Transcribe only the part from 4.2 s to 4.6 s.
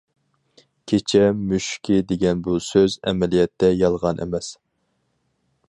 ئەمەس!